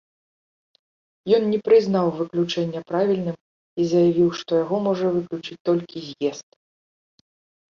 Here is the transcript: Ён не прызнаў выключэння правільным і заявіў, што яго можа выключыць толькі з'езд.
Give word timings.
Ён 1.37 1.43
не 1.51 1.59
прызнаў 1.67 2.07
выключэння 2.21 2.81
правільным 2.93 3.37
і 3.83 3.87
заявіў, 3.93 4.29
што 4.41 4.51
яго 4.63 4.77
можа 4.89 5.07
выключыць 5.19 5.63
толькі 5.73 5.97
з'езд. 6.09 6.49